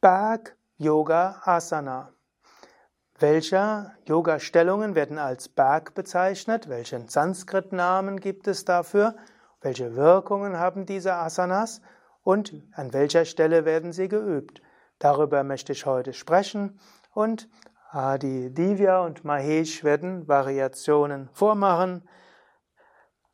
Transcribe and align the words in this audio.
Berg 0.00 0.56
Yoga 0.78 1.42
Asana. 1.44 2.14
Welche 3.18 3.92
Yoga-Stellungen 4.06 4.94
werden 4.94 5.18
als 5.18 5.50
Berg 5.50 5.92
bezeichnet? 5.94 6.70
Welchen 6.70 7.08
Sanskrit-Namen 7.08 8.18
gibt 8.18 8.48
es 8.48 8.64
dafür? 8.64 9.14
Welche 9.60 9.96
Wirkungen 9.96 10.58
haben 10.58 10.86
diese 10.86 11.12
Asanas? 11.16 11.82
Und 12.22 12.54
an 12.72 12.94
welcher 12.94 13.26
Stelle 13.26 13.66
werden 13.66 13.92
sie 13.92 14.08
geübt? 14.08 14.62
Darüber 14.98 15.44
möchte 15.44 15.72
ich 15.72 15.84
heute 15.84 16.14
sprechen 16.14 16.80
und 17.12 17.50
Adi 17.90 18.54
Divya 18.54 19.04
und 19.04 19.26
Mahesh 19.26 19.84
werden 19.84 20.26
Variationen 20.26 21.28
vormachen. 21.34 22.08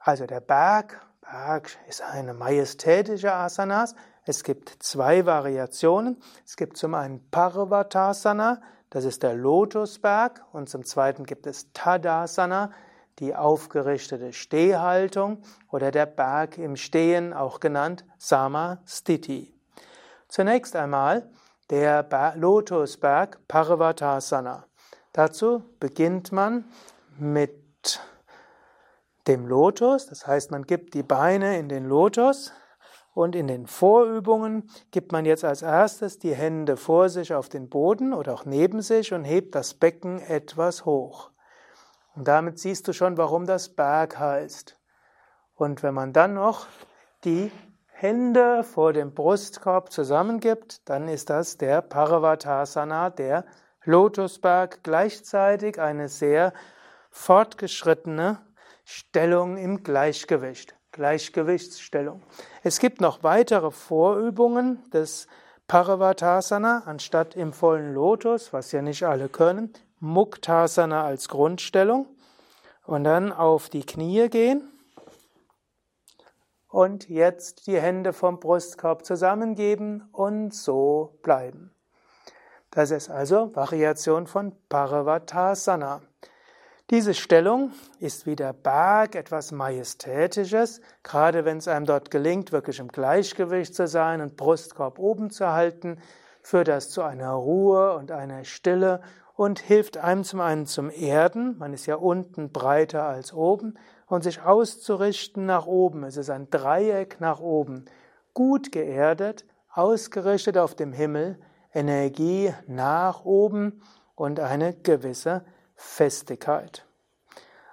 Also 0.00 0.26
der 0.26 0.40
Berg, 0.40 1.00
Berg 1.20 1.70
ist 1.86 2.02
eine 2.02 2.34
majestätische 2.34 3.32
Asanas. 3.32 3.94
Es 4.28 4.42
gibt 4.42 4.76
zwei 4.80 5.24
Variationen. 5.24 6.20
Es 6.44 6.56
gibt 6.56 6.76
zum 6.76 6.94
einen 6.94 7.30
Parvatasana, 7.30 8.60
das 8.90 9.04
ist 9.04 9.22
der 9.22 9.34
Lotusberg, 9.34 10.44
und 10.52 10.68
zum 10.68 10.84
zweiten 10.84 11.24
gibt 11.24 11.46
es 11.46 11.72
Tadasana, 11.72 12.72
die 13.20 13.36
aufgerichtete 13.36 14.32
Stehhaltung 14.32 15.42
oder 15.70 15.92
der 15.92 16.06
Berg 16.06 16.58
im 16.58 16.74
Stehen, 16.76 17.32
auch 17.32 17.60
genannt 17.60 18.04
Samastiti. 18.18 19.54
Zunächst 20.28 20.74
einmal 20.74 21.30
der 21.70 22.34
Lotusberg 22.36 23.38
Parvatasana. 23.46 24.66
Dazu 25.12 25.62
beginnt 25.78 26.32
man 26.32 26.64
mit 27.16 28.00
dem 29.28 29.46
Lotus, 29.46 30.06
das 30.06 30.26
heißt 30.26 30.50
man 30.50 30.64
gibt 30.64 30.94
die 30.94 31.02
Beine 31.02 31.58
in 31.58 31.68
den 31.68 31.86
Lotus 31.86 32.52
und 33.16 33.34
in 33.34 33.46
den 33.46 33.66
Vorübungen 33.66 34.68
gibt 34.90 35.10
man 35.10 35.24
jetzt 35.24 35.42
als 35.42 35.62
erstes 35.62 36.18
die 36.18 36.34
Hände 36.34 36.76
vor 36.76 37.08
sich 37.08 37.32
auf 37.32 37.48
den 37.48 37.70
Boden 37.70 38.12
oder 38.12 38.34
auch 38.34 38.44
neben 38.44 38.82
sich 38.82 39.14
und 39.14 39.24
hebt 39.24 39.54
das 39.54 39.72
Becken 39.72 40.20
etwas 40.20 40.84
hoch. 40.84 41.30
Und 42.14 42.28
damit 42.28 42.58
siehst 42.58 42.86
du 42.86 42.92
schon, 42.92 43.16
warum 43.16 43.46
das 43.46 43.70
Berg 43.70 44.18
heißt. 44.18 44.78
Und 45.54 45.82
wenn 45.82 45.94
man 45.94 46.12
dann 46.12 46.34
noch 46.34 46.66
die 47.24 47.50
Hände 47.86 48.62
vor 48.62 48.92
dem 48.92 49.14
Brustkorb 49.14 49.90
zusammengibt, 49.90 50.86
dann 50.86 51.08
ist 51.08 51.30
das 51.30 51.56
der 51.56 51.80
Parvatasana, 51.80 53.08
der 53.08 53.46
Lotusberg, 53.84 54.80
gleichzeitig 54.82 55.80
eine 55.80 56.10
sehr 56.10 56.52
fortgeschrittene 57.10 58.42
Stellung 58.84 59.56
im 59.56 59.82
Gleichgewicht, 59.82 60.76
Gleichgewichtsstellung. 60.96 62.22
Es 62.62 62.80
gibt 62.80 63.00
noch 63.00 63.22
weitere 63.22 63.70
Vorübungen 63.70 64.82
des 64.90 65.28
Parvatasana, 65.68 66.82
anstatt 66.86 67.36
im 67.36 67.52
vollen 67.52 67.94
Lotus, 67.94 68.52
was 68.52 68.72
ja 68.72 68.82
nicht 68.82 69.04
alle 69.04 69.28
können, 69.28 69.72
Muktasana 70.00 71.04
als 71.04 71.28
Grundstellung 71.28 72.06
und 72.84 73.04
dann 73.04 73.32
auf 73.32 73.68
die 73.68 73.84
Knie 73.84 74.28
gehen 74.28 74.68
und 76.68 77.08
jetzt 77.08 77.66
die 77.66 77.80
Hände 77.80 78.12
vom 78.12 78.40
Brustkorb 78.40 79.04
zusammengeben 79.04 80.08
und 80.12 80.54
so 80.54 81.18
bleiben. 81.22 81.72
Das 82.70 82.90
ist 82.90 83.08
also 83.08 83.54
Variation 83.54 84.26
von 84.26 84.52
Parvatasana. 84.68 86.02
Diese 86.90 87.14
Stellung 87.14 87.72
ist 87.98 88.26
wie 88.26 88.36
der 88.36 88.52
Berg 88.52 89.16
etwas 89.16 89.50
Majestätisches, 89.50 90.80
gerade 91.02 91.44
wenn 91.44 91.58
es 91.58 91.66
einem 91.66 91.84
dort 91.84 92.12
gelingt, 92.12 92.52
wirklich 92.52 92.78
im 92.78 92.86
Gleichgewicht 92.86 93.74
zu 93.74 93.88
sein 93.88 94.20
und 94.20 94.36
Brustkorb 94.36 95.00
oben 95.00 95.30
zu 95.30 95.48
halten, 95.48 95.98
führt 96.42 96.68
das 96.68 96.90
zu 96.90 97.02
einer 97.02 97.32
Ruhe 97.32 97.96
und 97.96 98.12
einer 98.12 98.44
Stille 98.44 99.00
und 99.34 99.58
hilft 99.58 99.96
einem 99.96 100.22
zum 100.22 100.38
einen 100.38 100.66
zum 100.66 100.88
Erden, 100.88 101.58
man 101.58 101.72
ist 101.72 101.86
ja 101.86 101.96
unten 101.96 102.52
breiter 102.52 103.02
als 103.02 103.32
oben, 103.32 103.74
und 104.06 104.22
sich 104.22 104.42
auszurichten 104.42 105.44
nach 105.44 105.66
oben. 105.66 106.04
Es 106.04 106.16
ist 106.16 106.30
ein 106.30 106.48
Dreieck 106.50 107.20
nach 107.20 107.40
oben. 107.40 107.86
Gut 108.32 108.70
geerdet, 108.70 109.44
ausgerichtet 109.72 110.56
auf 110.56 110.76
dem 110.76 110.92
Himmel, 110.92 111.40
Energie 111.74 112.54
nach 112.68 113.24
oben 113.24 113.82
und 114.14 114.38
eine 114.38 114.72
gewisse 114.72 115.44
Festigkeit. 115.76 116.84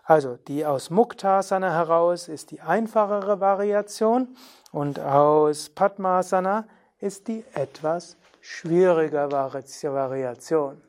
Also 0.03 0.35
die 0.35 0.65
aus 0.65 0.89
Muktasana 0.89 1.71
heraus 1.71 2.27
ist 2.27 2.51
die 2.51 2.61
einfachere 2.61 3.39
Variation 3.39 4.35
und 4.71 4.99
aus 4.99 5.69
Padmasana 5.69 6.67
ist 6.99 7.27
die 7.27 7.45
etwas 7.53 8.17
schwierige 8.41 9.31
Variation. 9.31 10.81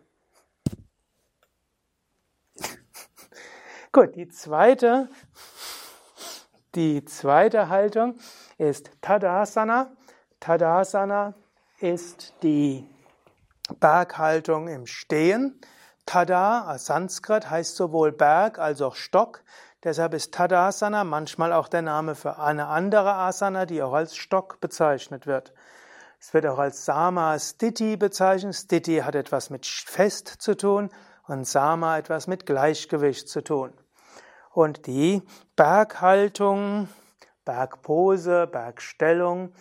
Gut, 3.92 4.16
die 4.16 4.28
zweite, 4.28 5.08
die 6.74 7.04
zweite 7.04 7.68
Haltung 7.68 8.18
ist 8.58 8.90
Tadasana. 9.00 9.92
Tadasana 10.40 11.34
ist 11.78 12.34
die 12.42 12.88
Berghaltung 13.78 14.66
im 14.66 14.86
Stehen. 14.86 15.60
Tada 16.06 16.64
als 16.64 16.86
Sanskrit 16.86 17.50
heißt 17.50 17.76
sowohl 17.76 18.12
Berg 18.12 18.58
als 18.58 18.82
auch 18.82 18.94
Stock. 18.94 19.42
Deshalb 19.82 20.14
ist 20.14 20.32
Tadasana 20.32 21.04
manchmal 21.04 21.52
auch 21.52 21.68
der 21.68 21.82
Name 21.82 22.14
für 22.14 22.38
eine 22.38 22.66
andere 22.66 23.14
Asana, 23.14 23.66
die 23.66 23.82
auch 23.82 23.92
als 23.92 24.16
Stock 24.16 24.60
bezeichnet 24.60 25.26
wird. 25.26 25.52
Es 26.18 26.32
wird 26.32 26.46
auch 26.46 26.58
als 26.58 26.84
Sama 26.84 27.38
Stiti 27.38 27.96
bezeichnet. 27.96 28.54
Stiti 28.54 28.98
hat 28.98 29.14
etwas 29.14 29.50
mit 29.50 29.66
Fest 29.66 30.28
zu 30.28 30.56
tun 30.56 30.90
und 31.26 31.46
Sama 31.46 31.98
etwas 31.98 32.26
mit 32.26 32.46
Gleichgewicht 32.46 33.28
zu 33.28 33.42
tun. 33.42 33.72
Und 34.50 34.86
die 34.86 35.22
Berghaltung, 35.56 36.88
Bergpose, 37.44 38.46
Bergstellung 38.46 39.52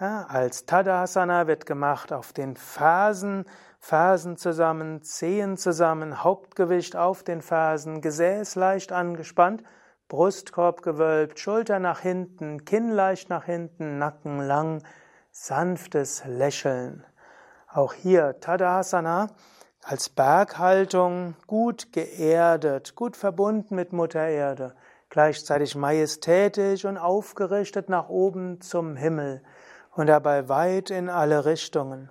ja, 0.00 0.24
als 0.28 0.64
Tadasana 0.64 1.46
wird 1.46 1.66
gemacht 1.66 2.12
auf 2.12 2.32
den 2.32 2.56
Fersen, 2.56 3.44
Fersen 3.80 4.36
zusammen, 4.36 5.02
Zehen 5.02 5.56
zusammen, 5.56 6.22
Hauptgewicht 6.22 6.96
auf 6.96 7.22
den 7.22 7.40
Fersen, 7.40 8.02
Gesäß 8.02 8.54
leicht 8.54 8.92
angespannt, 8.92 9.64
Brustkorb 10.06 10.82
gewölbt, 10.82 11.38
Schulter 11.38 11.78
nach 11.78 12.00
hinten, 12.00 12.64
Kinn 12.66 12.90
leicht 12.90 13.30
nach 13.30 13.44
hinten, 13.44 13.98
Nacken 13.98 14.38
lang, 14.38 14.82
sanftes 15.32 16.22
Lächeln. 16.26 17.04
Auch 17.68 17.94
hier 17.94 18.38
Tadasana 18.40 19.28
als 19.82 20.10
Berghaltung 20.10 21.34
gut 21.46 21.92
geerdet, 21.92 22.94
gut 22.96 23.16
verbunden 23.16 23.74
mit 23.74 23.92
Mutter 23.94 24.26
Erde, 24.26 24.74
gleichzeitig 25.08 25.74
majestätisch 25.74 26.84
und 26.84 26.98
aufgerichtet 26.98 27.88
nach 27.88 28.10
oben 28.10 28.60
zum 28.60 28.94
Himmel 28.94 29.42
und 29.92 30.06
dabei 30.06 30.48
weit 30.48 30.90
in 30.90 31.08
alle 31.08 31.46
Richtungen. 31.46 32.10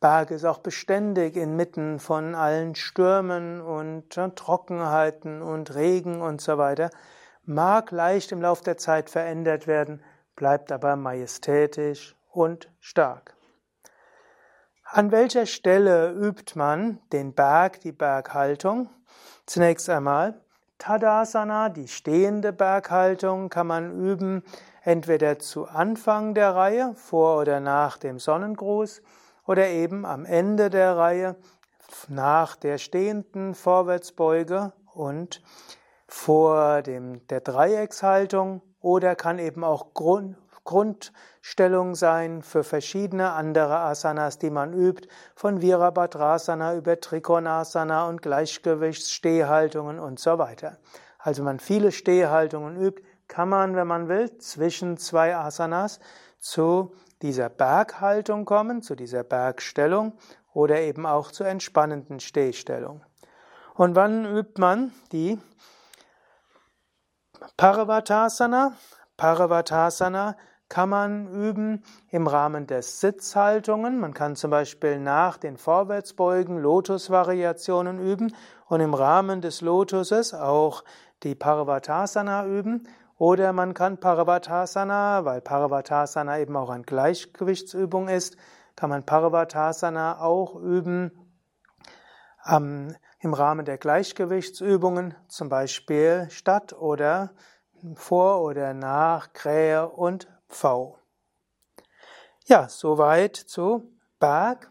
Berg 0.00 0.30
ist 0.30 0.44
auch 0.44 0.58
beständig 0.58 1.36
inmitten 1.36 1.98
von 1.98 2.36
allen 2.36 2.76
Stürmen 2.76 3.60
und 3.60 4.10
Trockenheiten 4.10 5.42
und 5.42 5.74
Regen 5.74 6.22
und 6.22 6.40
so 6.40 6.56
weiter, 6.56 6.90
mag 7.44 7.90
leicht 7.90 8.30
im 8.30 8.40
Lauf 8.40 8.60
der 8.60 8.76
Zeit 8.76 9.10
verändert 9.10 9.66
werden, 9.66 10.02
bleibt 10.36 10.70
aber 10.70 10.94
majestätisch 10.94 12.14
und 12.30 12.70
stark. 12.78 13.34
An 14.84 15.10
welcher 15.10 15.46
Stelle 15.46 16.12
übt 16.12 16.56
man 16.56 17.00
den 17.12 17.34
Berg, 17.34 17.80
die 17.80 17.92
Berghaltung? 17.92 18.88
Zunächst 19.46 19.90
einmal 19.90 20.40
Tadasana, 20.78 21.70
die 21.70 21.88
stehende 21.88 22.52
Berghaltung, 22.52 23.48
kann 23.48 23.66
man 23.66 24.00
üben 24.00 24.44
entweder 24.82 25.40
zu 25.40 25.66
Anfang 25.66 26.34
der 26.34 26.54
Reihe, 26.54 26.94
vor 26.94 27.40
oder 27.40 27.58
nach 27.58 27.98
dem 27.98 28.20
Sonnengruß, 28.20 29.02
oder 29.48 29.66
eben 29.68 30.04
am 30.04 30.26
Ende 30.26 30.68
der 30.68 30.96
Reihe, 30.96 31.34
nach 32.06 32.54
der 32.54 32.76
stehenden 32.76 33.54
Vorwärtsbeuge 33.54 34.74
und 34.92 35.42
vor 36.06 36.82
dem, 36.82 37.26
der 37.28 37.40
Dreieckshaltung, 37.40 38.62
oder 38.80 39.16
kann 39.16 39.38
eben 39.38 39.64
auch 39.64 39.94
Grund, 39.94 40.36
Grundstellung 40.64 41.94
sein 41.94 42.42
für 42.42 42.62
verschiedene 42.62 43.32
andere 43.32 43.78
Asanas, 43.78 44.38
die 44.38 44.50
man 44.50 44.74
übt, 44.74 45.08
von 45.34 45.62
Virabhadrasana 45.62 46.74
über 46.74 47.00
Trikonasana 47.00 48.06
und 48.06 48.20
Gleichgewichtsstehhaltungen 48.20 49.98
und 49.98 50.20
so 50.20 50.38
weiter. 50.38 50.76
Also 51.18 51.42
man 51.42 51.58
viele 51.58 51.90
Stehhaltungen 51.90 52.76
übt, 52.76 53.02
kann 53.28 53.48
man, 53.48 53.76
wenn 53.76 53.86
man 53.86 54.08
will, 54.08 54.36
zwischen 54.38 54.98
zwei 54.98 55.34
Asanas 55.34 56.00
zu 56.38 56.92
dieser 57.22 57.48
Berghaltung 57.48 58.44
kommen, 58.44 58.82
zu 58.82 58.94
dieser 58.94 59.24
Bergstellung 59.24 60.12
oder 60.52 60.80
eben 60.80 61.06
auch 61.06 61.30
zur 61.30 61.46
entspannenden 61.46 62.20
Stehstellung. 62.20 63.02
Und 63.74 63.94
wann 63.94 64.24
übt 64.24 64.60
man 64.60 64.92
die 65.12 65.38
Paravatasana? 67.56 68.72
Paravatasana 69.16 70.36
kann 70.68 70.90
man 70.90 71.28
üben 71.28 71.82
im 72.10 72.26
Rahmen 72.26 72.66
der 72.66 72.82
Sitzhaltungen. 72.82 74.00
Man 74.00 74.12
kann 74.14 74.36
zum 74.36 74.50
Beispiel 74.50 75.00
nach 75.00 75.38
den 75.38 75.56
Vorwärtsbeugen 75.56 76.58
Lotusvariationen 76.58 77.98
üben 77.98 78.34
und 78.66 78.80
im 78.80 78.94
Rahmen 78.94 79.40
des 79.40 79.60
Lotuses 79.60 80.34
auch 80.34 80.84
die 81.22 81.34
Parvatasana 81.34 82.46
üben. 82.46 82.86
Oder 83.18 83.52
man 83.52 83.74
kann 83.74 83.98
Parvatasana, 83.98 85.24
weil 85.24 85.40
Parvatasana 85.40 86.38
eben 86.38 86.56
auch 86.56 86.70
eine 86.70 86.84
Gleichgewichtsübung 86.84 88.08
ist, 88.08 88.36
kann 88.76 88.90
man 88.90 89.04
Parvatasana 89.04 90.20
auch 90.20 90.54
üben 90.54 91.10
ähm, 92.46 92.94
im 93.18 93.34
Rahmen 93.34 93.64
der 93.64 93.76
Gleichgewichtsübungen, 93.76 95.16
zum 95.26 95.48
Beispiel 95.48 96.28
statt 96.30 96.72
oder 96.72 97.30
vor 97.94 98.42
oder 98.42 98.72
nach 98.72 99.32
Krähe 99.32 99.88
und 99.88 100.28
V. 100.46 100.96
Ja, 102.46 102.68
soweit 102.68 103.36
zu 103.36 103.92
Berg. 104.20 104.70